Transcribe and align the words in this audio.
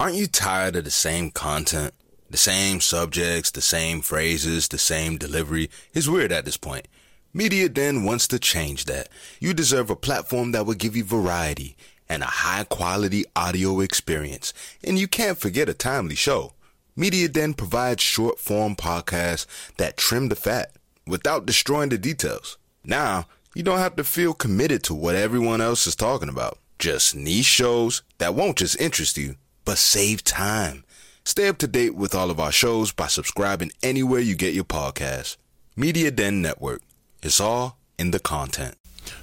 Aren't 0.00 0.14
you 0.14 0.28
tired 0.28 0.76
of 0.76 0.84
the 0.84 0.92
same 0.92 1.32
content? 1.32 1.92
The 2.30 2.36
same 2.36 2.80
subjects, 2.80 3.50
the 3.50 3.60
same 3.60 4.00
phrases, 4.00 4.68
the 4.68 4.78
same 4.78 5.18
delivery? 5.18 5.70
It's 5.92 6.06
weird 6.06 6.30
at 6.30 6.44
this 6.44 6.56
point. 6.56 6.86
Media 7.34 7.68
Den 7.68 8.04
wants 8.04 8.28
to 8.28 8.38
change 8.38 8.84
that. 8.84 9.08
You 9.40 9.52
deserve 9.52 9.90
a 9.90 9.96
platform 9.96 10.52
that 10.52 10.66
will 10.66 10.74
give 10.74 10.94
you 10.94 11.02
variety 11.02 11.76
and 12.08 12.22
a 12.22 12.26
high 12.26 12.62
quality 12.62 13.24
audio 13.34 13.80
experience. 13.80 14.54
And 14.84 14.96
you 14.96 15.08
can't 15.08 15.36
forget 15.36 15.68
a 15.68 15.74
timely 15.74 16.14
show. 16.14 16.52
Media 16.94 17.28
Den 17.28 17.52
provides 17.52 18.00
short 18.00 18.38
form 18.38 18.76
podcasts 18.76 19.46
that 19.78 19.96
trim 19.96 20.28
the 20.28 20.36
fat 20.36 20.76
without 21.08 21.44
destroying 21.44 21.88
the 21.88 21.98
details. 21.98 22.56
Now, 22.84 23.26
you 23.52 23.64
don't 23.64 23.80
have 23.80 23.96
to 23.96 24.04
feel 24.04 24.32
committed 24.32 24.84
to 24.84 24.94
what 24.94 25.16
everyone 25.16 25.60
else 25.60 25.88
is 25.88 25.96
talking 25.96 26.28
about. 26.28 26.56
Just 26.78 27.16
niche 27.16 27.46
shows 27.46 28.02
that 28.18 28.36
won't 28.36 28.58
just 28.58 28.80
interest 28.80 29.18
you 29.18 29.34
but 29.68 29.76
save 29.76 30.24
time. 30.24 30.82
Stay 31.26 31.46
up 31.46 31.58
to 31.58 31.66
date 31.66 31.94
with 31.94 32.14
all 32.14 32.30
of 32.30 32.40
our 32.40 32.50
shows 32.50 32.90
by 32.90 33.06
subscribing 33.06 33.70
anywhere 33.82 34.18
you 34.18 34.34
get 34.34 34.54
your 34.54 34.64
podcasts. 34.64 35.36
Media 35.76 36.10
Den 36.10 36.40
Network. 36.40 36.80
It's 37.22 37.38
all 37.38 37.76
in 37.98 38.10
the 38.10 38.18
content. 38.18 38.76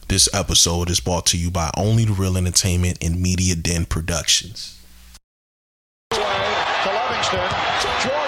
This 0.08 0.30
episode 0.36 0.92
is 0.92 1.00
brought 1.00 1.26
to 1.28 1.38
you 1.40 1.50
by 1.50 1.72
Only 1.76 2.06
the 2.06 2.14
Reel 2.14 2.38
Entertainment 2.38 3.04
and 3.04 3.20
Media 3.20 3.56
Den 3.56 3.86
Productions. 3.86 4.80
To 6.12 6.20
Livingston, 6.20 8.25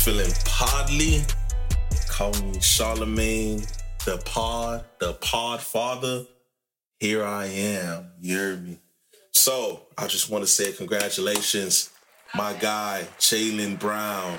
feeling 0.00 0.30
podly. 0.46 1.30
Call 2.08 2.32
me 2.42 2.58
Charlemagne, 2.58 3.62
the 4.06 4.16
pod, 4.24 4.86
the 4.98 5.12
pod 5.14 5.60
father. 5.60 6.24
Here 6.98 7.22
I 7.22 7.44
am. 7.44 8.06
You 8.18 8.38
heard 8.38 8.66
me. 8.66 8.78
So 9.32 9.82
I 9.98 10.06
just 10.06 10.30
want 10.30 10.42
to 10.42 10.48
say 10.50 10.72
congratulations 10.72 11.90
my 12.34 12.54
guy, 12.54 13.06
Jaylen 13.18 13.78
Brown. 13.78 14.38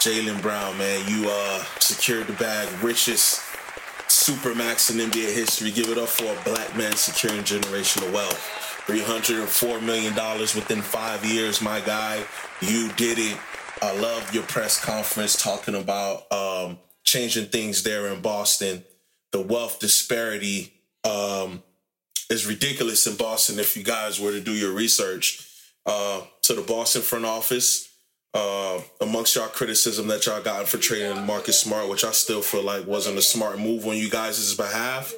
Jaylen 0.00 0.42
Brown, 0.42 0.76
man, 0.76 1.08
you 1.08 1.28
uh 1.30 1.64
secured 1.78 2.26
the 2.26 2.32
bag, 2.32 2.68
richest 2.82 3.42
supermax 4.08 4.90
in 4.90 5.08
NBA 5.08 5.32
history. 5.32 5.70
Give 5.70 5.88
it 5.88 5.98
up 5.98 6.08
for 6.08 6.24
a 6.24 6.44
black 6.44 6.76
man 6.76 6.96
securing 6.96 7.44
generational 7.44 8.12
wealth. 8.12 8.56
$304 8.88 9.82
million 9.84 10.14
within 10.40 10.82
five 10.82 11.24
years, 11.24 11.62
my 11.62 11.78
guy. 11.80 12.24
You 12.60 12.90
did 12.94 13.18
it. 13.20 13.38
I 13.82 13.98
love 13.98 14.34
your 14.34 14.42
press 14.42 14.82
conference 14.82 15.42
talking 15.42 15.74
about 15.74 16.30
um, 16.30 16.78
changing 17.02 17.46
things 17.46 17.82
there 17.82 18.08
in 18.08 18.20
Boston. 18.20 18.84
The 19.32 19.40
wealth 19.40 19.80
disparity 19.80 20.72
um, 21.04 21.62
is 22.28 22.46
ridiculous 22.46 23.06
in 23.06 23.16
Boston 23.16 23.58
if 23.58 23.76
you 23.76 23.82
guys 23.82 24.20
were 24.20 24.32
to 24.32 24.40
do 24.40 24.52
your 24.52 24.72
research 24.72 25.46
uh, 25.86 26.20
to 26.42 26.54
the 26.54 26.62
Boston 26.62 27.00
front 27.00 27.24
office. 27.24 27.86
Uh, 28.32 28.80
amongst 29.00 29.34
y'all 29.34 29.48
criticism 29.48 30.06
that 30.06 30.24
y'all 30.26 30.42
gotten 30.42 30.66
for 30.66 30.78
trading 30.78 31.26
Marcus 31.26 31.58
Smart, 31.58 31.88
which 31.88 32.04
I 32.04 32.12
still 32.12 32.42
feel 32.42 32.62
like 32.62 32.86
wasn't 32.86 33.18
a 33.18 33.22
smart 33.22 33.58
move 33.58 33.86
on 33.86 33.96
you 33.96 34.08
guys' 34.08 34.54
behalf. 34.54 35.12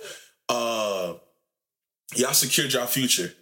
Uh, 0.48 1.14
y'all 2.14 2.32
secured 2.32 2.72
y'all 2.72 2.86
future. 2.86 3.34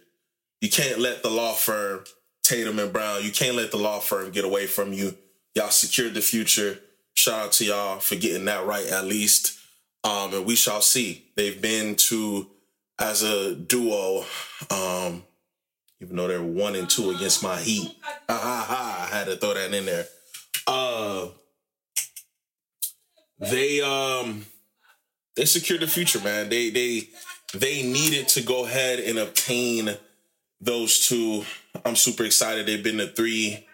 You 0.59 0.69
can't 0.69 0.99
let 0.99 1.23
the 1.23 1.29
law 1.29 1.53
firm 1.53 2.03
Tatum 2.51 2.79
and 2.79 2.91
Brown. 2.91 3.23
You 3.23 3.31
can't 3.31 3.55
let 3.55 3.71
the 3.71 3.77
law 3.77 3.99
firm 3.99 4.29
get 4.31 4.43
away 4.43 4.67
from 4.67 4.91
you. 4.91 5.15
Y'all 5.55 5.69
secured 5.69 6.13
the 6.13 6.21
future. 6.21 6.79
Shout 7.13 7.45
out 7.45 7.51
to 7.53 7.65
y'all 7.65 7.99
for 7.99 8.17
getting 8.17 8.43
that 8.43 8.65
right 8.65 8.85
at 8.87 9.05
least. 9.05 9.57
Um, 10.03 10.33
and 10.33 10.45
we 10.45 10.57
shall 10.57 10.81
see. 10.81 11.23
They've 11.37 11.61
been 11.61 11.95
to 11.95 12.47
as 12.99 13.23
a 13.23 13.55
duo. 13.55 14.25
Um, 14.69 15.23
even 16.01 16.17
though 16.17 16.27
they're 16.27 16.43
one 16.43 16.75
and 16.75 16.89
two 16.89 17.11
against 17.11 17.41
my 17.41 17.55
Heat. 17.57 17.95
Ha 18.03 18.19
ha 18.27 18.65
ha! 18.67 19.07
I 19.09 19.15
had 19.15 19.27
to 19.27 19.37
throw 19.37 19.53
that 19.53 19.73
in 19.73 19.85
there. 19.85 20.05
Uh, 20.67 21.27
they 23.39 23.79
um 23.79 24.45
they 25.37 25.45
secured 25.45 25.81
the 25.81 25.87
future, 25.87 26.19
man. 26.19 26.49
They 26.49 26.69
they 26.69 27.07
they 27.53 27.83
needed 27.83 28.27
to 28.29 28.41
go 28.41 28.65
ahead 28.65 28.99
and 28.99 29.19
obtain 29.19 29.95
those 30.61 31.07
two. 31.07 31.43
I'm 31.83 31.95
super 31.95 32.23
excited. 32.23 32.65
They've 32.65 32.83
been 32.83 32.97
to 32.99 33.07
three 33.07 33.67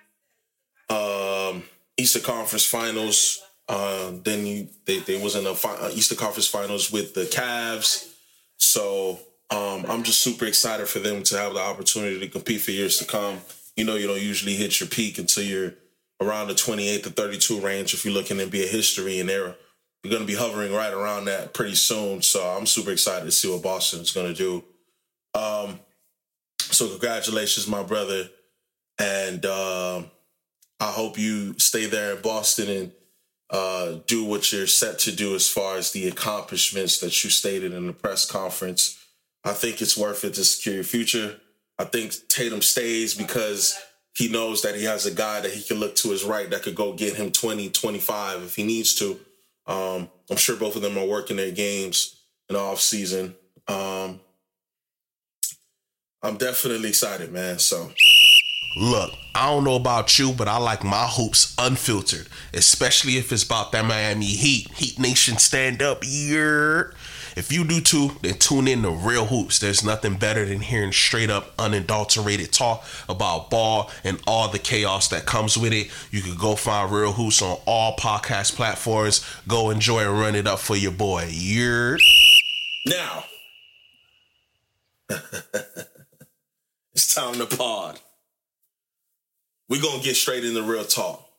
um 0.90 1.64
Eastern 1.98 2.24
Conference 2.24 2.66
Finals. 2.66 3.42
Uh, 3.68 4.14
then 4.24 4.46
you, 4.46 4.68
they 4.86 5.00
they 5.00 5.22
was 5.22 5.36
in 5.36 5.44
the 5.44 5.54
fi- 5.54 5.76
uh, 5.76 5.90
Eastern 5.94 6.18
Conference 6.18 6.48
Finals 6.48 6.92
with 6.92 7.14
the 7.14 7.26
Cavs. 7.26 8.14
So 8.58 9.20
um, 9.50 9.86
I'm 9.88 10.04
just 10.04 10.22
super 10.22 10.46
excited 10.46 10.88
for 10.88 11.00
them 11.00 11.24
to 11.24 11.38
have 11.38 11.54
the 11.54 11.60
opportunity 11.60 12.20
to 12.20 12.28
compete 12.28 12.62
for 12.62 12.72
years 12.72 12.98
to 13.00 13.06
come. 13.06 13.40
You 13.76 13.86
know, 13.86 13.96
you 13.96 14.08
don't 14.08 14.22
usually 14.22 14.56
hit 14.56 14.80
your 14.80 14.90
peak 14.90 15.18
until 15.18 15.44
you're 15.44 15.74
around 16.22 16.48
the 16.48 16.56
28 16.56 17.04
to 17.04 17.10
32 17.12 17.60
range 17.60 17.94
if 17.94 18.04
you're 18.04 18.14
looking 18.14 18.40
at 18.40 18.50
NBA 18.50 18.70
history, 18.70 19.20
and 19.20 19.30
they're 19.30 19.56
you're 20.04 20.12
going 20.12 20.22
to 20.22 20.28
be 20.28 20.36
hovering 20.36 20.74
right 20.74 20.94
around 20.94 21.26
that 21.26 21.54
pretty 21.54 21.76
soon. 21.76 22.22
So 22.22 22.42
I'm 22.42 22.66
super 22.66 22.92
excited 22.92 23.26
to 23.26 23.32
see 23.32 23.52
what 23.52 23.64
Boston 23.64 24.00
is 24.02 24.12
going 24.12 24.34
to 24.34 24.34
do. 24.34 24.64
Um, 25.34 25.80
so 26.72 26.90
congratulations, 26.90 27.68
my 27.68 27.84
brother, 27.84 28.30
and 29.00 29.46
uh, 29.46 30.04
I 30.80 30.92
hope 30.92 31.18
you 31.18 31.58
stay 31.60 31.86
there 31.86 32.16
in 32.16 32.22
Boston 32.22 32.70
and 32.70 32.92
uh, 33.50 34.00
do 34.08 34.26
what 34.26 34.52
you're 34.52 34.68
set 34.68 35.00
to 35.00 35.16
do 35.16 35.36
as 35.36 35.50
far 35.50 35.78
as 35.78 35.92
the 35.92 36.08
accomplishments 36.08 37.00
that 37.00 37.24
you 37.24 37.30
stated 37.30 37.74
in 37.74 37.88
the 37.88 37.94
press 37.94 38.30
conference. 38.30 38.98
I 39.44 39.54
think 39.54 39.82
it's 39.82 39.98
worth 39.98 40.24
it 40.24 40.34
to 40.34 40.44
secure 40.44 40.76
your 40.76 40.84
future. 40.84 41.40
I 41.80 41.86
think 41.86 42.14
Tatum 42.28 42.62
stays 42.62 43.16
because 43.16 43.80
he 44.16 44.28
knows 44.28 44.64
that 44.64 44.76
he 44.76 44.84
has 44.86 45.06
a 45.06 45.12
guy 45.12 45.42
that 45.42 45.52
he 45.52 45.62
can 45.62 45.78
look 45.78 45.96
to 45.98 46.10
his 46.10 46.24
right 46.24 46.50
that 46.50 46.64
could 46.64 46.76
go 46.76 46.94
get 46.94 47.16
him 47.16 47.32
20, 47.32 47.70
25 47.70 48.44
if 48.44 48.56
he 48.56 48.64
needs 48.64 48.96
to. 48.96 49.20
Um, 49.68 50.10
I'm 50.30 50.38
sure 50.38 50.58
both 50.58 50.76
of 50.76 50.82
them 50.82 50.98
are 50.98 51.06
working 51.06 51.38
their 51.38 51.52
games 51.52 52.20
in 52.50 52.56
the 52.56 52.60
off 52.60 52.82
season. 52.82 53.36
Um, 53.68 54.20
I'm 56.28 56.36
definitely 56.36 56.90
excited, 56.90 57.32
man. 57.32 57.58
So. 57.58 57.90
Look, 58.76 59.14
I 59.34 59.46
don't 59.46 59.64
know 59.64 59.76
about 59.76 60.20
you, 60.20 60.34
but 60.34 60.50
I 60.50 60.58
like 60.58 60.84
my 60.84 61.08
hoops 61.08 61.56
unfiltered, 61.58 62.28
especially 62.54 63.14
if 63.14 63.32
it's 63.32 63.44
about 63.44 63.72
that 63.72 63.86
Miami 63.86 64.26
Heat. 64.26 64.70
Heat 64.74 65.00
Nation 65.00 65.38
stand 65.38 65.82
up, 65.82 66.04
yeah. 66.06 66.84
If 67.38 67.52
you 67.52 67.64
do 67.64 67.80
too, 67.80 68.12
then 68.22 68.34
tune 68.34 68.68
in 68.68 68.82
to 68.82 68.92
Real 68.92 69.26
Hoops. 69.26 69.60
There's 69.60 69.86
nothing 69.86 70.18
better 70.18 70.44
than 70.44 70.60
hearing 70.60 70.92
straight 70.92 71.30
up, 71.30 71.54
unadulterated 71.58 72.52
talk 72.52 72.84
about 73.08 73.50
ball 73.50 73.90
and 74.04 74.20
all 74.28 74.50
the 74.50 74.60
chaos 74.60 75.08
that 75.08 75.26
comes 75.26 75.58
with 75.58 75.72
it. 75.72 75.90
You 76.12 76.22
can 76.22 76.36
go 76.36 76.56
find 76.56 76.92
Real 76.92 77.14
Hoops 77.14 77.42
on 77.42 77.58
all 77.66 77.96
podcast 77.96 78.56
platforms. 78.56 79.26
Go 79.48 79.70
enjoy 79.70 80.02
and 80.02 80.20
run 80.20 80.36
it 80.36 80.46
up 80.46 80.60
for 80.60 80.76
your 80.76 80.92
boy. 80.92 81.30
You're 81.32 82.00
now. 82.86 83.24
it's 86.98 87.14
time 87.14 87.36
to 87.36 87.46
pod. 87.46 88.00
We're 89.70 89.84
gonna 89.84 90.02
get 90.02 90.16
straight 90.16 90.44
into 90.44 90.64
real 90.64 90.84
talk. 90.84 91.30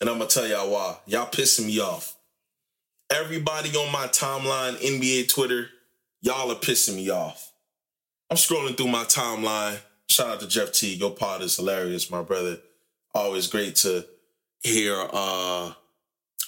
And 0.00 0.08
I'm 0.08 0.18
gonna 0.18 0.30
tell 0.30 0.46
y'all 0.46 0.70
why. 0.70 0.96
Y'all 1.06 1.26
pissing 1.26 1.66
me 1.66 1.80
off. 1.80 2.14
Everybody 3.10 3.76
on 3.76 3.90
my 3.90 4.06
timeline, 4.06 4.76
NBA 4.76 5.28
Twitter, 5.28 5.70
y'all 6.20 6.52
are 6.52 6.54
pissing 6.54 6.94
me 6.94 7.10
off. 7.10 7.50
I'm 8.30 8.36
scrolling 8.36 8.76
through 8.76 8.92
my 8.92 9.02
timeline. 9.02 9.78
Shout 10.08 10.28
out 10.28 10.40
to 10.40 10.46
Jeff 10.46 10.70
T. 10.70 10.94
Your 10.94 11.10
pod 11.10 11.42
is 11.42 11.56
hilarious, 11.56 12.08
my 12.08 12.22
brother. 12.22 12.58
Always 13.12 13.48
great 13.48 13.74
to 13.76 14.06
hear 14.62 14.94
uh, 15.12 15.72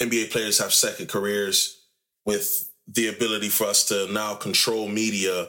NBA 0.01 0.31
players 0.31 0.61
have 0.61 0.73
second 0.73 1.09
careers 1.09 1.81
with 2.25 2.71
the 2.87 3.09
ability 3.09 3.49
for 3.49 3.65
us 3.65 3.89
to 3.89 4.07
now 4.13 4.37
control 4.37 4.87
media, 4.87 5.49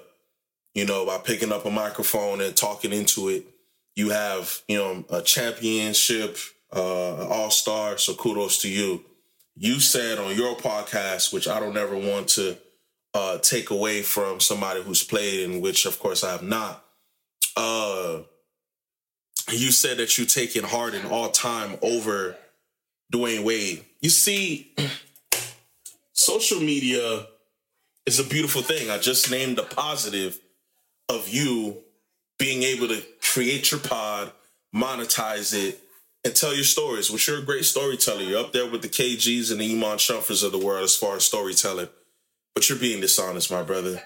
you 0.77 0.85
know, 0.85 1.05
by 1.05 1.17
picking 1.17 1.51
up 1.51 1.65
a 1.65 1.71
microphone 1.71 2.39
and 2.39 2.55
talking 2.55 2.93
into 2.93 3.29
it. 3.29 3.45
You 3.95 4.09
have, 4.09 4.61
you 4.67 4.77
know, 4.77 5.03
a 5.09 5.21
championship, 5.21 6.37
uh, 6.71 7.27
all 7.27 7.49
star. 7.49 7.97
So 7.97 8.13
kudos 8.13 8.61
to 8.61 8.69
you 8.69 9.03
you 9.59 9.79
said 9.79 10.19
on 10.19 10.35
your 10.35 10.55
podcast, 10.55 11.33
which 11.33 11.47
I 11.47 11.59
don't 11.59 11.77
ever 11.77 11.97
want 11.97 12.27
to 12.29 12.57
uh, 13.13 13.39
take 13.39 13.71
away 13.71 14.03
from 14.03 14.39
somebody 14.39 14.83
who's 14.83 15.03
played, 15.03 15.49
in 15.49 15.61
which 15.61 15.85
of 15.85 15.99
course 15.99 16.23
I 16.23 16.31
have 16.31 16.43
not. 16.43 16.85
Uh, 17.55 18.19
you 19.51 19.71
said 19.71 19.97
that 19.97 20.17
you 20.17 20.25
taking 20.25 20.63
Harden 20.63 21.07
all 21.07 21.29
time 21.29 21.77
over 21.81 22.35
Dwyane 23.11 23.43
Wade. 23.43 23.83
You 23.99 24.11
see, 24.11 24.75
social 26.13 26.59
media 26.59 27.25
is 28.05 28.19
a 28.19 28.23
beautiful 28.23 28.61
thing. 28.61 28.91
I 28.91 28.99
just 28.99 29.31
named 29.31 29.57
a 29.57 29.63
positive 29.63 30.39
of 31.09 31.29
you 31.29 31.77
being 32.37 32.63
able 32.63 32.87
to 32.87 33.01
create 33.21 33.71
your 33.71 33.79
pod, 33.79 34.31
monetize 34.75 35.53
it, 35.53 35.79
and 36.23 36.35
tell 36.35 36.53
your 36.53 36.63
stories, 36.63 37.09
which 37.09 37.27
you're 37.27 37.39
a 37.39 37.45
great 37.45 37.65
storyteller. 37.65 38.21
You're 38.21 38.39
up 38.39 38.53
there 38.53 38.69
with 38.69 38.81
the 38.81 38.89
KGs 38.89 39.51
and 39.51 39.61
the 39.61 39.71
Iman 39.73 39.97
Shumperts 39.97 40.43
of 40.43 40.51
the 40.51 40.57
world 40.57 40.83
as 40.83 40.95
far 40.95 41.15
as 41.15 41.25
storytelling. 41.25 41.89
But 42.53 42.69
you're 42.69 42.77
being 42.77 43.01
dishonest, 43.01 43.51
my 43.51 43.63
brother. 43.63 44.01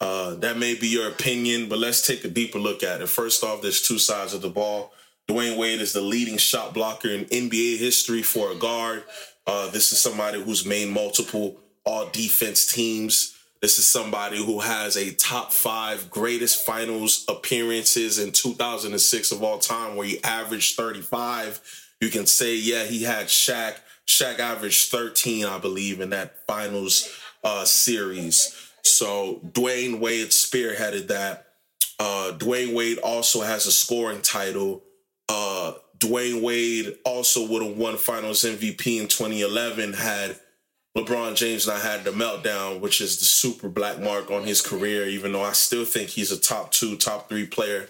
Uh, 0.00 0.34
that 0.36 0.56
may 0.56 0.74
be 0.74 0.88
your 0.88 1.08
opinion, 1.08 1.68
but 1.68 1.78
let's 1.78 2.06
take 2.06 2.24
a 2.24 2.28
deeper 2.28 2.58
look 2.58 2.82
at 2.82 3.02
it. 3.02 3.08
First 3.08 3.44
off, 3.44 3.60
there's 3.60 3.82
two 3.82 3.98
sides 3.98 4.32
of 4.32 4.40
the 4.40 4.48
ball. 4.48 4.92
Dwyane 5.28 5.58
Wade 5.58 5.80
is 5.80 5.92
the 5.92 6.00
leading 6.00 6.38
shot 6.38 6.74
blocker 6.74 7.08
in 7.08 7.26
NBA 7.26 7.78
history 7.78 8.22
for 8.22 8.50
a 8.50 8.56
guard. 8.56 9.04
Uh, 9.46 9.70
this 9.70 9.92
is 9.92 9.98
somebody 9.98 10.42
who's 10.42 10.64
made 10.64 10.88
multiple 10.88 11.60
all 11.84 12.08
defense 12.08 12.72
teams. 12.72 13.36
This 13.60 13.78
is 13.78 13.86
somebody 13.86 14.42
who 14.42 14.60
has 14.60 14.96
a 14.96 15.12
top 15.12 15.52
five 15.52 16.10
greatest 16.10 16.64
finals 16.64 17.26
appearances 17.28 18.18
in 18.18 18.32
2006 18.32 19.32
of 19.32 19.42
all 19.42 19.58
time, 19.58 19.96
where 19.96 20.06
he 20.06 20.22
averaged 20.24 20.76
35. 20.76 21.60
You 22.00 22.08
can 22.08 22.26
say, 22.26 22.56
yeah, 22.56 22.84
he 22.84 23.02
had 23.02 23.26
Shaq. 23.26 23.74
Shaq 24.06 24.38
averaged 24.38 24.90
13, 24.90 25.44
I 25.44 25.58
believe, 25.58 26.00
in 26.00 26.08
that 26.10 26.46
finals 26.46 27.14
uh, 27.44 27.66
series. 27.66 28.56
So 28.82 29.40
Dwyane 29.46 30.00
Wade 30.00 30.28
spearheaded 30.28 31.08
that. 31.08 31.48
Uh, 31.98 32.32
Dwyane 32.38 32.74
Wade 32.74 32.98
also 32.98 33.42
has 33.42 33.66
a 33.66 33.72
scoring 33.72 34.22
title. 34.22 34.82
Uh, 35.28 35.74
Dwyane 35.98 36.40
Wade 36.40 36.96
also 37.04 37.46
would 37.46 37.62
have 37.62 37.76
won 37.76 37.98
Finals 37.98 38.42
MVP 38.42 38.98
in 38.98 39.06
2011 39.06 39.92
had 39.92 40.40
LeBron 40.96 41.36
James 41.36 41.68
and 41.68 41.76
I 41.76 41.80
had 41.80 42.04
the 42.04 42.10
meltdown, 42.10 42.80
which 42.80 43.00
is 43.00 43.18
the 43.18 43.24
super 43.24 43.68
black 43.68 44.00
mark 44.00 44.30
on 44.30 44.44
his 44.44 44.60
career. 44.60 45.06
Even 45.06 45.32
though 45.32 45.42
I 45.42 45.52
still 45.52 45.84
think 45.84 46.10
he's 46.10 46.32
a 46.32 46.40
top 46.40 46.72
two, 46.72 46.96
top 46.96 47.28
three 47.28 47.46
player, 47.46 47.88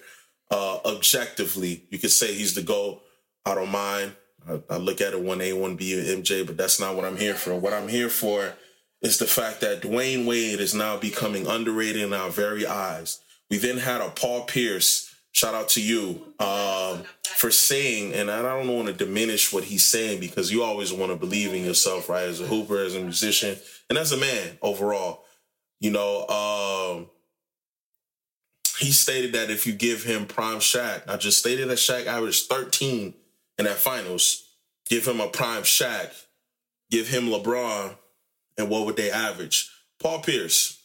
uh, 0.50 0.79
objectively, 0.85 1.85
you 1.91 1.99
could 1.99 2.11
say 2.11 2.35
he's 2.35 2.55
the 2.55 2.62
GOAT. 2.62 3.02
I 3.47 3.55
don't 3.55 3.70
mind. 3.70 4.17
I, 4.47 4.61
I 4.69 4.76
look 4.76 5.00
at 5.00 5.14
it 5.14 5.20
one 5.20 5.41
A, 5.41 5.52
one 5.55 5.76
B, 5.76 5.99
and 5.99 6.25
MJ, 6.25 6.47
but 6.47 6.56
that's 6.56 6.79
not 6.79 6.94
what 6.94 7.05
I'm 7.05 7.17
here 7.17 7.35
for. 7.35 7.58
What 7.58 7.73
I'm 7.73 7.88
here 7.88 8.11
for 8.11 8.55
is 9.00 9.19
the 9.19 9.26
fact 9.26 9.62
that 9.62 9.81
Dwyane 9.81 10.26
Wade 10.26 10.61
is 10.61 10.75
now 10.75 10.99
becoming 10.99 11.47
underrated 11.47 12.02
in 12.02 12.12
our 12.12 12.31
very 12.31 12.67
eyes. 12.67 13.20
We 13.49 13.56
then 13.56 13.79
had 13.79 14.02
a 14.02 14.11
Paul 14.11 14.43
Pierce. 14.44 15.10
Shout 15.32 15.55
out 15.55 15.69
to 15.71 15.82
you 15.82 16.23
um, 16.41 17.05
for 17.23 17.50
saying, 17.50 18.15
and 18.15 18.31
I 18.31 18.43
don't 18.43 18.75
want 18.75 18.88
to 18.88 18.93
diminish 18.93 19.53
what 19.53 19.65
he's 19.65 19.87
saying 19.87 20.21
because 20.21 20.50
you 20.50 20.62
always 20.62 20.93
want 20.93 21.12
to 21.12 21.17
believe 21.17 21.55
in 21.55 21.65
yourself, 21.65 22.09
right? 22.09 22.25
As 22.25 22.41
a 22.41 22.47
hooper, 22.47 22.79
as 22.82 22.97
a 22.97 23.00
musician, 23.00 23.56
and 23.88 23.97
as 23.97 24.12
a 24.12 24.17
man 24.17 24.59
overall. 24.61 25.25
You 25.79 25.93
know, 25.93 26.27
um, 26.27 27.06
he 28.79 28.93
stated 28.93 29.32
that 29.35 29.50
if 29.50 29.67
you 29.67 29.73
give 29.73 30.05
him 30.05 30.27
prime 30.27 30.59
Shaq, 30.59 31.09
I 31.09 31.17
just 31.17 31.38
stated 31.38 31.69
that 31.69 31.79
Shaq 31.79 32.06
averaged 32.06 32.49
13 32.49 33.15
in 33.59 33.65
that 33.65 33.76
finals. 33.76 34.47
Give 34.88 35.06
him 35.06 35.21
a 35.21 35.29
prime 35.29 35.62
Shaq, 35.62 36.11
give 36.91 37.09
him 37.09 37.26
LeBron, 37.29 37.97
and 38.59 38.69
what 38.69 38.85
would 38.85 38.97
they 38.97 39.11
average? 39.11 39.71
Paul 40.00 40.21
Pierce, 40.21 40.83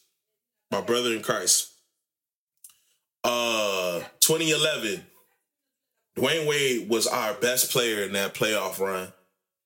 my 0.71 0.81
brother 0.81 1.11
in 1.11 1.21
Christ. 1.21 1.71
Uh 3.25 4.01
2011, 4.19 5.05
Dwyane 6.17 6.47
Wade 6.47 6.89
was 6.89 7.05
our 7.05 7.33
best 7.35 7.71
player 7.71 8.03
in 8.03 8.13
that 8.13 8.33
playoff 8.33 8.79
run. 8.79 9.13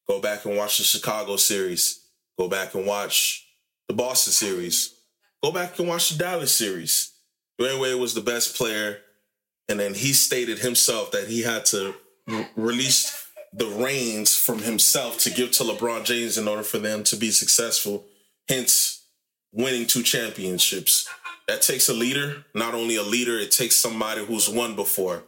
Go 0.07 0.19
back 0.19 0.45
and 0.45 0.57
watch 0.57 0.77
the 0.77 0.83
Chicago 0.83 1.37
series. 1.37 2.05
Go 2.37 2.49
back 2.49 2.73
and 2.73 2.85
watch 2.85 3.47
the 3.87 3.93
Boston 3.93 4.33
series. 4.33 4.95
Go 5.43 5.51
back 5.51 5.77
and 5.79 5.87
watch 5.87 6.09
the 6.09 6.17
Dallas 6.17 6.53
series. 6.53 7.13
Dwyane 7.59 7.79
Wade 7.79 7.99
was 7.99 8.13
the 8.13 8.21
best 8.21 8.55
player. 8.55 8.97
And 9.69 9.79
then 9.79 9.93
he 9.93 10.13
stated 10.13 10.59
himself 10.59 11.11
that 11.11 11.27
he 11.27 11.43
had 11.43 11.65
to 11.67 11.93
re- 12.27 12.47
release 12.55 13.27
the 13.53 13.67
reins 13.67 14.35
from 14.35 14.59
himself 14.59 15.19
to 15.19 15.29
give 15.29 15.51
to 15.51 15.63
LeBron 15.63 16.03
James 16.05 16.37
in 16.37 16.47
order 16.47 16.63
for 16.63 16.79
them 16.79 17.03
to 17.03 17.15
be 17.15 17.31
successful. 17.31 18.05
Hence, 18.47 19.05
winning 19.53 19.85
two 19.85 20.03
championships. 20.03 21.07
That 21.49 21.63
takes 21.63 21.89
a 21.89 21.95
leader. 21.95 22.45
Not 22.53 22.75
only 22.75 22.95
a 22.97 23.01
leader, 23.01 23.39
it 23.39 23.49
takes 23.49 23.75
somebody 23.75 24.23
who's 24.23 24.47
won 24.47 24.75
before. 24.75 25.23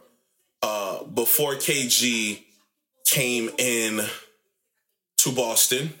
Uh, 0.62 1.02
before 1.02 1.54
KG 1.54 2.44
came 3.04 3.50
in 3.58 4.02
to 5.16 5.32
Boston, 5.32 5.92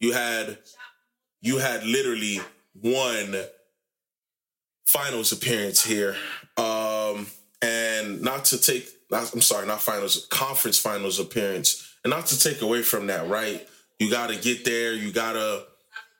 you 0.00 0.12
had 0.12 0.58
you 1.40 1.58
had 1.58 1.84
literally 1.84 2.40
one 2.80 3.36
finals 4.84 5.30
appearance 5.30 5.84
here. 5.84 6.16
Um, 6.56 7.28
and 7.62 8.20
not 8.22 8.46
to 8.46 8.60
take 8.60 8.88
I'm 9.12 9.40
sorry, 9.40 9.68
not 9.68 9.80
finals, 9.80 10.26
conference 10.30 10.80
finals 10.80 11.20
appearance. 11.20 11.94
And 12.02 12.10
not 12.10 12.26
to 12.26 12.40
take 12.40 12.60
away 12.60 12.82
from 12.82 13.06
that, 13.06 13.28
right? 13.28 13.68
You 14.00 14.10
got 14.10 14.30
to 14.30 14.36
get 14.36 14.64
there. 14.64 14.94
You 14.94 15.12
got 15.12 15.34
to 15.34 15.62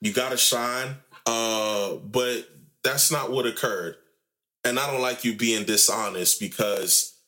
you 0.00 0.12
got 0.12 0.31
to 0.31 0.37
shine. 0.37 0.94
Uh, 1.27 1.97
but 1.97 2.49
that's 2.87 3.11
not 3.11 3.31
what 3.31 3.47
occurred. 3.47 3.97
And 4.65 4.79
I 4.79 4.91
don't 4.91 5.03
like 5.03 5.25
you 5.25 5.35
being 5.35 5.65
dishonest 5.65 6.41
because 6.41 7.19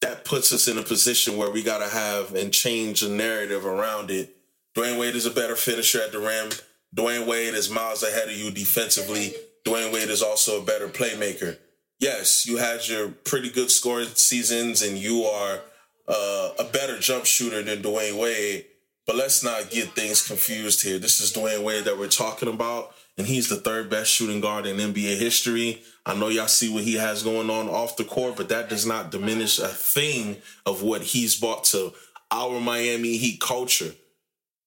that 0.00 0.24
puts 0.24 0.52
us 0.52 0.68
in 0.68 0.78
a 0.78 0.82
position 0.82 1.36
where 1.36 1.50
we 1.50 1.62
got 1.62 1.78
to 1.78 1.88
have 1.88 2.34
and 2.34 2.52
change 2.52 3.00
the 3.00 3.08
narrative 3.08 3.66
around 3.66 4.10
it. 4.10 4.36
Dwyane 4.76 4.98
Wade 4.98 5.16
is 5.16 5.26
a 5.26 5.30
better 5.30 5.56
finisher 5.56 6.00
at 6.00 6.12
the 6.12 6.18
rim. 6.18 6.50
Dwyane 6.96 7.26
Wade 7.26 7.54
is 7.54 7.70
miles 7.70 8.02
ahead 8.02 8.28
of 8.28 8.36
you 8.36 8.50
defensively. 8.50 9.34
Dwyane 9.66 9.92
Wade 9.92 10.08
is 10.08 10.22
also 10.22 10.60
a 10.60 10.64
better 10.64 10.88
playmaker 10.88 11.58
yes, 11.98 12.46
you 12.46 12.56
had 12.56 12.86
your 12.88 13.08
pretty 13.08 13.50
good 13.50 13.70
scoring 13.70 14.08
seasons 14.14 14.82
and 14.82 14.98
you 14.98 15.24
are 15.24 15.60
uh, 16.06 16.50
a 16.58 16.64
better 16.64 16.98
jump 16.98 17.26
shooter 17.26 17.62
than 17.62 17.82
Dwyane 17.82 18.20
Wade. 18.20 18.66
But 19.06 19.16
let's 19.16 19.42
not 19.42 19.70
get 19.70 19.94
things 19.94 20.26
confused 20.26 20.82
here. 20.82 20.98
This 20.98 21.20
is 21.20 21.32
Dwyane 21.32 21.64
Wade 21.64 21.84
that 21.84 21.98
we're 21.98 22.08
talking 22.08 22.48
about, 22.48 22.92
and 23.18 23.26
he's 23.26 23.48
the 23.48 23.56
third 23.56 23.90
best 23.90 24.12
shooting 24.12 24.40
guard 24.40 24.64
in 24.64 24.76
NBA 24.76 25.18
history. 25.18 25.82
I 26.06 26.14
know 26.14 26.28
y'all 26.28 26.46
see 26.46 26.72
what 26.72 26.84
he 26.84 26.94
has 26.94 27.24
going 27.24 27.50
on 27.50 27.68
off 27.68 27.96
the 27.96 28.04
court, 28.04 28.36
but 28.36 28.48
that 28.48 28.68
does 28.68 28.86
not 28.86 29.10
diminish 29.10 29.58
a 29.58 29.66
thing 29.66 30.36
of 30.64 30.82
what 30.82 31.02
he's 31.02 31.38
brought 31.38 31.64
to 31.64 31.92
our 32.30 32.60
Miami 32.60 33.16
Heat 33.16 33.40
culture. 33.40 33.92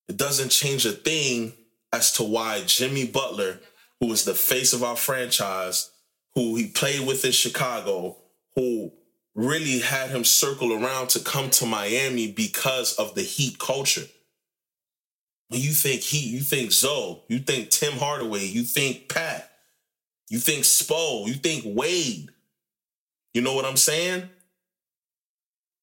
It 0.09 0.17
doesn't 0.17 0.49
change 0.49 0.85
a 0.85 0.91
thing 0.91 1.53
as 1.93 2.11
to 2.13 2.23
why 2.23 2.61
Jimmy 2.65 3.07
Butler, 3.07 3.59
who 4.01 4.11
is 4.11 4.25
the 4.25 4.33
face 4.33 4.73
of 4.73 4.83
our 4.83 4.97
franchise, 4.97 5.89
who 6.35 6.55
he 6.57 6.67
played 6.67 7.07
with 7.07 7.23
in 7.23 7.31
Chicago, 7.31 8.17
who 8.55 8.91
really 9.33 9.79
had 9.79 10.09
him 10.09 10.25
circle 10.25 10.73
around 10.73 11.07
to 11.09 11.19
come 11.19 11.49
to 11.51 11.65
Miami 11.65 12.29
because 12.29 12.93
of 12.95 13.15
the 13.15 13.21
Heat 13.21 13.59
culture. 13.59 14.05
When 15.51 15.59
you 15.59 15.71
think 15.71 15.99
Heat, 15.99 16.31
you 16.31 16.39
think 16.39 16.71
Zoe, 16.71 17.21
you 17.27 17.39
think 17.39 17.71
Tim 17.71 17.91
Hardaway, 17.91 18.45
you 18.45 18.63
think 18.63 19.09
Pat, 19.09 19.51
you 20.29 20.39
think 20.39 20.63
Spo, 20.63 21.27
you 21.27 21.33
think 21.33 21.65
Wade. 21.67 22.29
You 23.33 23.41
know 23.41 23.53
what 23.53 23.65
I'm 23.65 23.75
saying? 23.75 24.29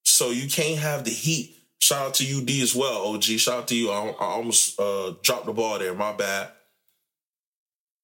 So 0.04 0.30
you 0.30 0.48
can't 0.48 0.78
have 0.78 1.04
the 1.04 1.10
Heat. 1.10 1.54
Shout 1.80 2.06
out 2.06 2.14
to 2.14 2.24
UD 2.24 2.48
as 2.62 2.74
well, 2.74 3.08
OG. 3.08 3.24
Shout 3.24 3.58
out 3.58 3.68
to 3.68 3.74
you. 3.74 3.90
I, 3.90 4.06
I 4.08 4.24
almost 4.24 4.80
uh, 4.80 5.12
dropped 5.22 5.44
the 5.44 5.52
ball 5.52 5.78
there. 5.78 5.94
My 5.94 6.14
bad. 6.14 6.48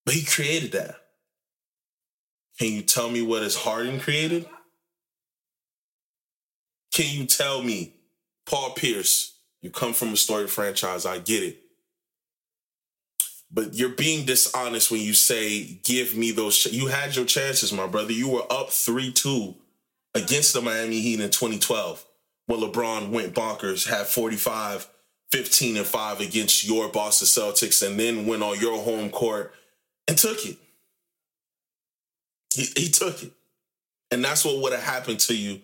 But 0.05 0.17
he 0.17 0.23
created 0.23 0.73
that. 0.73 0.97
Can 2.59 2.75
you 2.75 2.83
tell 2.83 3.09
me 3.09 3.23
what 3.23 3.43
is 3.43 3.57
Harden 3.57 4.01
created? 4.01 4.45
Can 6.93 7.07
you 7.09 7.25
tell 7.25 7.63
me, 7.63 7.95
Paul 8.45 8.73
Pierce, 8.75 9.34
you 9.65 9.71
come 9.71 9.95
from 9.95 10.13
a 10.13 10.17
story 10.17 10.47
franchise, 10.47 11.07
I 11.07 11.19
get 11.21 11.43
it. 11.43 11.59
But 13.51 13.73
you're 13.73 13.89
being 13.89 14.27
dishonest 14.27 14.91
when 14.91 15.01
you 15.01 15.15
say, 15.15 15.81
give 15.83 16.15
me 16.15 16.33
those. 16.33 16.59
Ch-. 16.59 16.73
You 16.73 16.89
had 16.89 17.17
your 17.17 17.25
chances, 17.25 17.73
my 17.73 17.87
brother. 17.87 18.13
You 18.13 18.29
were 18.29 18.53
up 18.53 18.69
3 18.69 19.11
2 19.11 19.55
against 20.15 20.53
the 20.53 20.61
Miami 20.61 21.01
Heat 21.01 21.19
in 21.19 21.31
2012 21.31 22.05
when 22.45 22.61
LeBron 22.61 23.09
went 23.09 23.35
bonkers, 23.35 23.89
had 23.89 24.07
45, 24.07 24.87
15, 25.33 25.79
and 25.79 25.87
5 25.87 26.21
against 26.21 26.65
your 26.65 26.91
Boston 26.91 27.27
Celtics, 27.27 27.87
and 27.87 27.99
then 27.99 28.27
went 28.27 28.43
on 28.43 28.61
your 28.61 28.83
home 28.83 29.09
court 29.09 29.55
and 30.07 30.19
took 30.19 30.45
it. 30.45 30.59
He, 32.53 32.67
he 32.77 32.91
took 32.91 33.23
it. 33.23 33.33
And 34.11 34.23
that's 34.23 34.45
what 34.45 34.61
would 34.61 34.75
have 34.75 34.83
happened 34.83 35.21
to 35.21 35.35
you 35.35 35.63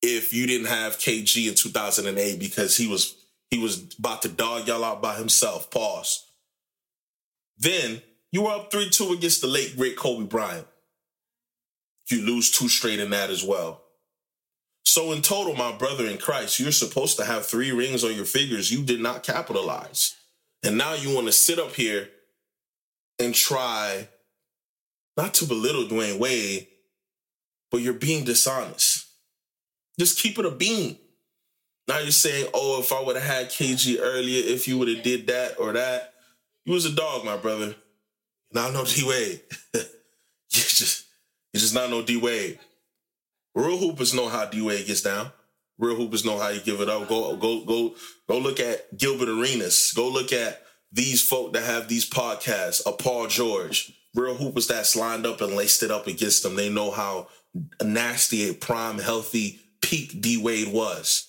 if 0.00 0.32
you 0.32 0.46
didn't 0.46 0.68
have 0.68 0.96
KG 0.96 1.46
in 1.46 1.54
2008 1.54 2.38
because 2.38 2.74
he 2.74 2.86
was 2.86 3.16
he 3.54 3.60
was 3.60 3.94
about 4.00 4.22
to 4.22 4.28
dog 4.28 4.66
y'all 4.66 4.82
out 4.82 5.00
by 5.00 5.14
himself. 5.14 5.70
Pause. 5.70 6.26
Then 7.56 8.02
You 8.32 8.42
were 8.42 8.50
up 8.50 8.72
3 8.72 8.90
2 8.90 9.12
against 9.12 9.42
the 9.42 9.46
late, 9.46 9.76
great 9.76 9.96
Kobe 9.96 10.26
Bryant. 10.26 10.66
You 12.10 12.22
lose 12.22 12.50
two 12.50 12.68
straight 12.68 12.98
in 12.98 13.10
that 13.10 13.30
as 13.30 13.44
well. 13.44 13.80
So, 14.84 15.12
in 15.12 15.22
total, 15.22 15.54
my 15.54 15.70
brother 15.70 16.04
in 16.06 16.18
Christ, 16.18 16.58
you're 16.58 16.72
supposed 16.72 17.16
to 17.18 17.24
have 17.24 17.46
three 17.46 17.70
rings 17.70 18.02
on 18.02 18.16
your 18.16 18.24
fingers. 18.24 18.72
You 18.72 18.82
did 18.82 19.00
not 19.00 19.22
capitalize. 19.22 20.16
And 20.64 20.76
now 20.76 20.94
you 20.94 21.14
want 21.14 21.28
to 21.28 21.32
sit 21.32 21.60
up 21.60 21.74
here 21.74 22.08
and 23.20 23.32
try 23.36 24.08
not 25.16 25.32
to 25.34 25.44
belittle 25.44 25.84
Dwyane 25.84 26.18
Wade, 26.18 26.66
but 27.70 27.82
you're 27.82 27.94
being 27.94 28.24
dishonest. 28.24 29.06
Just 29.96 30.18
keep 30.18 30.40
it 30.40 30.44
a 30.44 30.50
beam. 30.50 30.98
Now 31.86 31.98
you're 31.98 32.10
saying, 32.10 32.48
oh, 32.54 32.80
if 32.80 32.92
I 32.92 33.02
would 33.02 33.16
have 33.16 33.24
had 33.24 33.50
KG 33.50 33.98
earlier, 34.00 34.42
if 34.44 34.66
you 34.66 34.78
would 34.78 34.88
have 34.88 35.02
did 35.02 35.26
that 35.26 35.58
or 35.58 35.72
that, 35.72 36.14
you 36.64 36.72
was 36.72 36.86
a 36.86 36.94
dog, 36.94 37.24
my 37.24 37.36
brother. 37.36 37.74
Now 38.52 38.70
no 38.70 38.84
D 38.86 39.06
Wade. 39.06 39.40
you 39.74 39.80
just 40.50 41.06
you 41.52 41.60
just 41.60 41.74
not 41.74 41.90
no 41.90 42.02
D 42.02 42.16
Wade. 42.16 42.58
Real 43.54 43.76
hoopers 43.76 44.14
know 44.14 44.28
how 44.28 44.46
D 44.46 44.62
Wade 44.62 44.86
gets 44.86 45.02
down. 45.02 45.30
Real 45.78 45.96
hoopers 45.96 46.24
know 46.24 46.38
how 46.38 46.48
you 46.48 46.60
give 46.60 46.80
it 46.80 46.88
up. 46.88 47.08
Go 47.08 47.36
go 47.36 47.64
go 47.64 47.94
go 48.28 48.38
look 48.38 48.60
at 48.60 48.96
Gilbert 48.96 49.28
Arenas. 49.28 49.92
Go 49.94 50.08
look 50.08 50.32
at 50.32 50.62
these 50.92 51.20
folk 51.20 51.52
that 51.52 51.64
have 51.64 51.88
these 51.88 52.08
podcasts. 52.08 52.82
A 52.86 52.92
Paul 52.92 53.26
George. 53.26 53.92
Real 54.14 54.36
hoopers 54.36 54.68
that's 54.68 54.94
lined 54.94 55.26
up 55.26 55.40
and 55.40 55.56
laced 55.56 55.82
it 55.82 55.90
up 55.90 56.06
against 56.06 56.44
them. 56.44 56.54
They 56.54 56.70
know 56.70 56.92
how 56.92 57.28
nasty 57.82 58.48
a 58.48 58.54
prime 58.54 58.98
healthy 58.98 59.58
peak 59.82 60.20
D 60.20 60.36
Wade 60.36 60.72
was. 60.72 61.23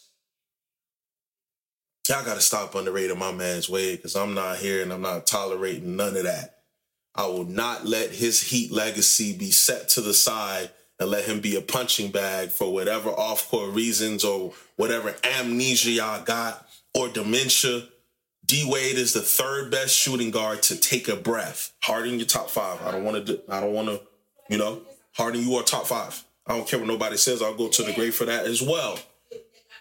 Y'all 2.08 2.24
gotta 2.24 2.42
stop 2.42 2.76
underrating 2.76 3.18
my 3.18 3.32
man's 3.32 3.68
Wade 3.68 3.98
because 3.98 4.16
I'm 4.16 4.36
not 4.36 4.58
here 4.58 4.84
and 4.84 4.94
I'm 4.94 5.02
not 5.02 5.26
tolerating 5.26 5.96
none 5.96 6.16
of 6.16 6.24
that. 6.24 6.60
I 7.16 7.26
will 7.26 7.46
not 7.46 7.86
let 7.86 8.12
his 8.12 8.42
Heat 8.42 8.72
legacy 8.72 9.36
be 9.36 9.50
set 9.50 9.90
to 9.90 10.02
the 10.02 10.14
side 10.14 10.70
and 11.00 11.10
let 11.10 11.26
him 11.26 11.40
be 11.40 11.56
a 11.56 11.62
punching 11.62 12.12
bag 12.12 12.50
for 12.50 12.72
whatever 12.72 13.10
off 13.10 13.50
court 13.50 13.74
reasons 13.74 14.24
or 14.24 14.54
whatever 14.76 15.16
amnesia 15.24 15.92
y'all 15.92 16.24
got 16.24 16.68
or 16.94 17.10
dementia. 17.10 17.84
D 18.46 18.64
Wade 18.68 18.98
is 18.98 19.14
the 19.14 19.22
third 19.22 19.72
best 19.72 19.96
shooting 19.96 20.30
guard 20.30 20.62
to 20.64 20.76
take 20.76 21.08
a 21.08 21.16
breath. 21.16 21.74
Harden, 21.82 22.20
your 22.20 22.28
top 22.28 22.50
five. 22.50 22.80
I 22.84 22.92
don't 22.92 23.04
want 23.04 23.26
to. 23.26 23.42
I 23.50 23.60
don't 23.60 23.74
want 23.74 23.88
to. 23.88 24.02
You 24.48 24.60
know, 24.60 24.82
Harden, 25.14 25.42
you 25.42 25.56
are 25.56 25.64
top 25.64 25.88
five. 25.88 26.24
I 26.46 26.56
don't 26.56 26.68
care 26.68 26.78
what 26.78 26.88
nobody 26.88 27.18
says. 27.18 27.42
I'll 27.42 27.56
go 27.56 27.70
to 27.70 27.82
the 27.82 27.94
grave 27.94 28.14
for 28.14 28.26
that 28.26 28.46
as 28.46 28.62
well, 28.62 29.00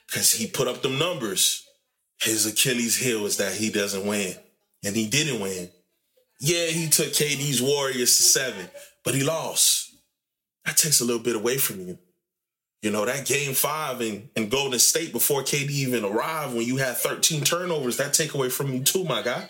because 0.07 0.33
he 0.33 0.47
put 0.47 0.67
up 0.67 0.81
them 0.81 0.99
numbers. 0.99 1.64
His 2.21 2.47
Achilles 2.47 2.97
heel 2.97 3.27
is 3.27 3.37
that 3.39 3.55
he 3.55 3.71
doesn't 3.71 4.07
win, 4.07 4.35
and 4.85 4.97
he 4.97 5.07
didn't 5.09 5.41
win. 5.41 5.71
Yeah, 6.41 6.67
he 6.67 6.89
took 6.89 7.09
KD's 7.09 7.63
Warriors 7.63 8.17
to 8.17 8.23
seven, 8.23 8.69
but 9.05 9.15
he 9.15 9.23
lost. 9.23 9.95
That 10.65 10.77
takes 10.77 11.01
a 11.01 11.05
little 11.05 11.23
bit 11.23 11.37
away 11.37 11.59
from 11.59 11.81
you. 11.81 11.99
You 12.83 12.91
know, 12.91 13.07
that 13.07 13.25
game 13.25 13.55
five 13.55 14.03
in, 14.03 14.29
in 14.37 14.51
Golden 14.51 14.79
State 14.79 15.13
before 15.13 15.43
KD 15.43 15.71
even 15.71 16.05
arrived, 16.05 16.55
when 16.55 16.67
you 16.67 16.77
had 16.77 16.99
13 16.99 17.43
turnovers, 17.43 17.97
that 17.97 18.13
take 18.13 18.35
away 18.35 18.51
from 18.51 18.73
you 18.75 18.83
too, 18.83 19.05
my 19.05 19.23
guy. 19.23 19.49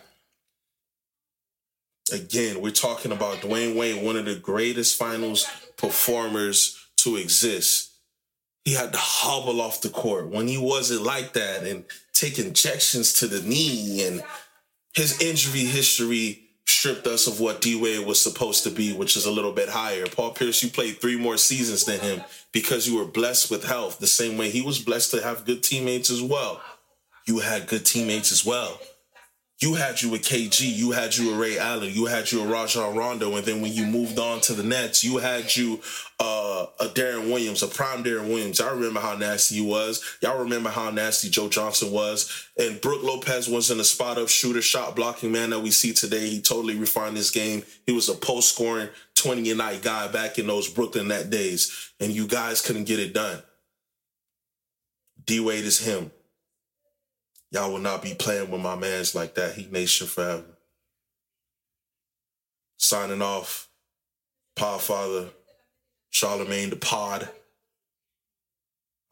Again, 2.12 2.60
we're 2.60 2.70
talking 2.70 3.10
about 3.10 3.38
Dwyane 3.38 3.76
Wade, 3.76 4.04
one 4.04 4.16
of 4.16 4.26
the 4.26 4.36
greatest 4.36 4.96
finals 4.96 5.48
performers 5.76 6.78
to 6.98 7.16
exist. 7.16 7.92
He 8.64 8.74
had 8.74 8.92
to 8.92 8.98
hobble 8.98 9.60
off 9.60 9.80
the 9.80 9.88
court 9.88 10.28
when 10.28 10.46
he 10.46 10.56
wasn't 10.56 11.02
like 11.02 11.32
that 11.32 11.64
and 11.64 11.84
take 12.14 12.38
injections 12.38 13.12
to 13.14 13.26
the 13.26 13.40
knee 13.46 14.06
and 14.06 14.22
his 14.94 15.20
injury 15.20 15.64
history 15.64 16.40
stripped 16.66 17.06
us 17.06 17.26
of 17.26 17.40
what 17.40 17.60
D 17.60 17.80
Wade 17.80 18.06
was 18.06 18.22
supposed 18.22 18.62
to 18.64 18.70
be, 18.70 18.92
which 18.92 19.16
is 19.16 19.26
a 19.26 19.30
little 19.30 19.52
bit 19.52 19.68
higher. 19.68 20.06
Paul 20.06 20.30
Pierce, 20.30 20.62
you 20.62 20.70
played 20.70 21.00
three 21.00 21.18
more 21.18 21.36
seasons 21.36 21.84
than 21.84 22.00
him 22.00 22.22
because 22.52 22.86
you 22.86 22.96
were 22.96 23.04
blessed 23.04 23.50
with 23.50 23.64
health, 23.64 23.98
the 23.98 24.06
same 24.06 24.38
way 24.38 24.50
he 24.50 24.62
was 24.62 24.78
blessed 24.78 25.10
to 25.10 25.22
have 25.22 25.44
good 25.44 25.62
teammates 25.62 26.10
as 26.10 26.22
well. 26.22 26.62
You 27.26 27.40
had 27.40 27.66
good 27.66 27.84
teammates 27.84 28.32
as 28.32 28.44
well. 28.44 28.78
You 29.64 29.72
had 29.72 30.02
you 30.02 30.10
with 30.10 30.20
KG, 30.20 30.60
you 30.60 30.90
had 30.90 31.16
you 31.16 31.30
with 31.30 31.40
Ray 31.40 31.58
Allen, 31.58 31.90
you 31.90 32.04
had 32.04 32.30
you 32.30 32.42
with 32.42 32.50
Rajon 32.50 32.94
Rondo, 32.94 33.34
and 33.34 33.46
then 33.46 33.62
when 33.62 33.72
you 33.72 33.86
moved 33.86 34.18
on 34.18 34.42
to 34.42 34.52
the 34.52 34.62
Nets, 34.62 35.02
you 35.02 35.16
had 35.16 35.56
you 35.56 35.80
uh, 36.20 36.66
a 36.80 36.84
Deron 36.88 37.28
Williams, 37.28 37.62
a 37.62 37.66
prime 37.66 38.04
Deron 38.04 38.28
Williams. 38.28 38.60
I 38.60 38.70
remember 38.72 39.00
how 39.00 39.16
nasty 39.16 39.54
he 39.54 39.60
was. 39.62 40.04
Y'all 40.20 40.38
remember 40.38 40.68
how 40.68 40.90
nasty 40.90 41.30
Joe 41.30 41.48
Johnson 41.48 41.92
was. 41.92 42.46
And 42.58 42.78
Brook 42.78 43.02
Lopez 43.02 43.48
wasn't 43.48 43.80
a 43.80 43.84
spot 43.84 44.18
up 44.18 44.28
shooter, 44.28 44.60
shot 44.60 44.96
blocking 44.96 45.32
man 45.32 45.48
that 45.48 45.60
we 45.60 45.70
see 45.70 45.94
today. 45.94 46.28
He 46.28 46.42
totally 46.42 46.76
refined 46.76 47.16
his 47.16 47.30
game. 47.30 47.62
He 47.86 47.92
was 47.94 48.10
a 48.10 48.14
post 48.14 48.52
scoring 48.52 48.90
20 49.14 49.50
a 49.50 49.54
night 49.54 49.80
guy 49.80 50.08
back 50.08 50.38
in 50.38 50.46
those 50.46 50.68
Brooklyn 50.68 51.08
net 51.08 51.30
days. 51.30 51.90
And 52.00 52.12
you 52.12 52.26
guys 52.26 52.60
couldn't 52.60 52.84
get 52.84 52.98
it 52.98 53.14
done. 53.14 53.42
D 55.24 55.40
Wade 55.40 55.64
is 55.64 55.78
him. 55.78 56.10
Y'all 57.54 57.70
will 57.70 57.78
not 57.78 58.02
be 58.02 58.14
playing 58.14 58.50
with 58.50 58.60
my 58.60 58.74
mans 58.74 59.14
like 59.14 59.36
that. 59.36 59.54
Heat 59.54 59.70
Nation 59.70 60.08
forever. 60.08 60.42
Signing 62.78 63.22
off. 63.22 63.68
Podfather, 64.56 65.30
Charlemagne 66.10 66.70
the 66.70 66.76
Pod. 66.76 67.28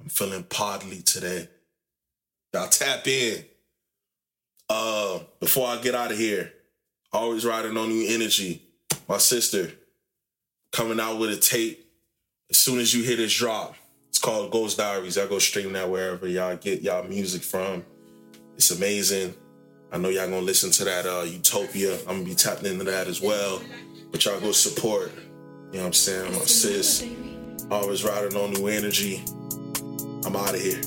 I'm 0.01 0.09
feeling 0.09 0.43
podly 0.43 1.05
today. 1.05 1.49
Y'all 2.53 2.69
tap 2.69 3.07
in. 3.07 3.45
Uh, 4.69 5.21
before 5.39 5.69
I 5.69 5.77
get 5.79 5.95
out 5.95 6.11
of 6.11 6.19
here, 6.19 6.53
always 7.13 7.45
riding 7.45 7.77
on 7.77 7.91
new 7.91 8.07
energy. 8.09 8.63
My 9.09 9.19
sister 9.19 9.71
coming 10.73 10.99
out 10.99 11.19
with 11.19 11.31
a 11.31 11.37
tape. 11.37 11.79
As 12.51 12.59
soon 12.59 12.81
as 12.81 12.93
you 12.93 13.05
hear 13.05 13.17
this 13.17 13.37
drop, 13.37 13.77
it's 14.09 14.19
called 14.19 14.51
Ghost 14.51 14.79
Diaries. 14.79 15.17
I 15.17 15.27
go 15.27 15.39
stream 15.39 15.73
that 15.75 15.89
wherever 15.89 16.27
y'all 16.27 16.57
get 16.57 16.83
y'all 16.83 17.05
music 17.05 17.43
from. 17.43 17.85
It's 18.56 18.71
amazing. 18.71 19.35
I 19.92 19.99
know 19.99 20.09
y'all 20.09 20.28
gonna 20.28 20.40
listen 20.40 20.71
to 20.71 20.85
that 20.85 21.06
uh, 21.06 21.23
Utopia. 21.23 21.99
I'm 22.00 22.18
gonna 22.18 22.25
be 22.25 22.35
tapping 22.35 22.66
into 22.66 22.85
that 22.85 23.09
as 23.09 23.21
well. 23.21 23.61
But 24.11 24.25
y'all 24.25 24.40
go 24.40 24.52
support. 24.52 25.12
You 25.71 25.78
know 25.78 25.80
what 25.80 25.87
I'm 25.87 25.92
saying? 25.92 26.32
My 26.32 26.40
sis. 26.40 27.04
Always 27.71 28.04
riding 28.04 28.37
on 28.37 28.52
new 28.52 28.68
energy. 28.68 29.23
I'm 30.25 30.37
out 30.37 30.54
of 30.54 30.61
here. 30.61 30.80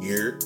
Year. 0.00 0.38